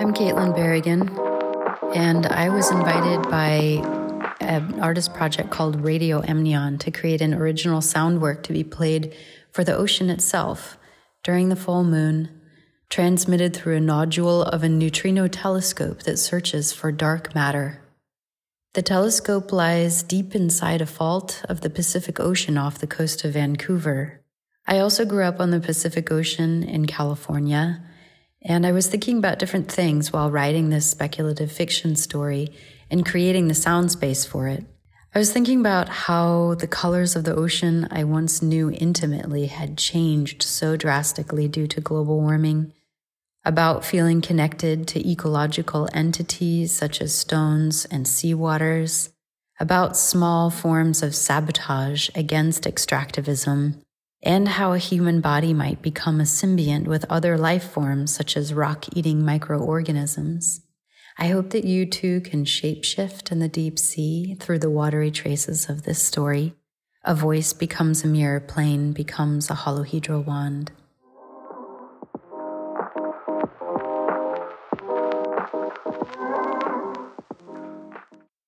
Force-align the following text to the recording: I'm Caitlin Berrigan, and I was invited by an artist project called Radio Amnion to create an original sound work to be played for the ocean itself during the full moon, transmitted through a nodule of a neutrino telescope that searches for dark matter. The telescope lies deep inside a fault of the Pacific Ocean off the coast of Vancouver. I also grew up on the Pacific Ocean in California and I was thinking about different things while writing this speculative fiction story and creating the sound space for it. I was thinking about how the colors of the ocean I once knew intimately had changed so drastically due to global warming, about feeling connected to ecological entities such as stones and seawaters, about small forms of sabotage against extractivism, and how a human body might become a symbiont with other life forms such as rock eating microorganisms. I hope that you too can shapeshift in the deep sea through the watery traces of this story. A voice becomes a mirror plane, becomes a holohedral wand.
I'm 0.00 0.14
Caitlin 0.14 0.56
Berrigan, 0.56 1.94
and 1.94 2.24
I 2.24 2.48
was 2.48 2.70
invited 2.70 3.20
by 3.30 3.84
an 4.40 4.80
artist 4.80 5.12
project 5.12 5.50
called 5.50 5.84
Radio 5.84 6.22
Amnion 6.22 6.78
to 6.78 6.90
create 6.90 7.20
an 7.20 7.34
original 7.34 7.82
sound 7.82 8.22
work 8.22 8.42
to 8.44 8.54
be 8.54 8.64
played 8.64 9.14
for 9.52 9.62
the 9.62 9.76
ocean 9.76 10.08
itself 10.08 10.78
during 11.22 11.50
the 11.50 11.54
full 11.54 11.84
moon, 11.84 12.30
transmitted 12.88 13.54
through 13.54 13.76
a 13.76 13.80
nodule 13.80 14.42
of 14.42 14.62
a 14.62 14.70
neutrino 14.70 15.28
telescope 15.28 16.04
that 16.04 16.16
searches 16.16 16.72
for 16.72 16.90
dark 16.90 17.34
matter. 17.34 17.82
The 18.72 18.80
telescope 18.80 19.52
lies 19.52 20.02
deep 20.02 20.34
inside 20.34 20.80
a 20.80 20.86
fault 20.86 21.44
of 21.46 21.60
the 21.60 21.68
Pacific 21.68 22.18
Ocean 22.18 22.56
off 22.56 22.78
the 22.78 22.86
coast 22.86 23.22
of 23.22 23.34
Vancouver. 23.34 24.22
I 24.66 24.78
also 24.78 25.04
grew 25.04 25.24
up 25.24 25.40
on 25.40 25.50
the 25.50 25.60
Pacific 25.60 26.10
Ocean 26.10 26.62
in 26.62 26.86
California 26.86 27.82
and 28.42 28.66
I 28.66 28.72
was 28.72 28.86
thinking 28.88 29.18
about 29.18 29.38
different 29.38 29.70
things 29.70 30.12
while 30.12 30.30
writing 30.30 30.70
this 30.70 30.90
speculative 30.90 31.52
fiction 31.52 31.96
story 31.96 32.48
and 32.90 33.06
creating 33.06 33.48
the 33.48 33.54
sound 33.54 33.92
space 33.92 34.24
for 34.24 34.48
it. 34.48 34.64
I 35.14 35.18
was 35.18 35.32
thinking 35.32 35.60
about 35.60 35.88
how 35.88 36.54
the 36.54 36.68
colors 36.68 37.16
of 37.16 37.24
the 37.24 37.34
ocean 37.34 37.88
I 37.90 38.04
once 38.04 38.42
knew 38.42 38.70
intimately 38.70 39.46
had 39.46 39.76
changed 39.76 40.42
so 40.42 40.76
drastically 40.76 41.48
due 41.48 41.66
to 41.66 41.80
global 41.80 42.20
warming, 42.20 42.72
about 43.44 43.84
feeling 43.84 44.20
connected 44.20 44.86
to 44.88 45.10
ecological 45.10 45.88
entities 45.92 46.70
such 46.72 47.00
as 47.00 47.14
stones 47.14 47.86
and 47.86 48.06
seawaters, 48.06 49.10
about 49.58 49.96
small 49.96 50.48
forms 50.48 51.02
of 51.02 51.14
sabotage 51.14 52.08
against 52.14 52.64
extractivism, 52.64 53.82
and 54.22 54.48
how 54.48 54.72
a 54.72 54.78
human 54.78 55.20
body 55.20 55.54
might 55.54 55.80
become 55.82 56.20
a 56.20 56.24
symbiont 56.24 56.86
with 56.86 57.06
other 57.08 57.38
life 57.38 57.70
forms 57.70 58.14
such 58.14 58.36
as 58.36 58.52
rock 58.52 58.86
eating 58.94 59.24
microorganisms. 59.24 60.60
I 61.18 61.28
hope 61.28 61.50
that 61.50 61.64
you 61.64 61.86
too 61.86 62.20
can 62.20 62.44
shapeshift 62.44 63.32
in 63.32 63.40
the 63.40 63.48
deep 63.48 63.78
sea 63.78 64.36
through 64.38 64.60
the 64.60 64.70
watery 64.70 65.10
traces 65.10 65.68
of 65.68 65.82
this 65.82 66.02
story. 66.02 66.54
A 67.04 67.14
voice 67.14 67.52
becomes 67.52 68.04
a 68.04 68.08
mirror 68.08 68.40
plane, 68.40 68.92
becomes 68.92 69.50
a 69.50 69.54
holohedral 69.54 70.24
wand. 70.24 70.72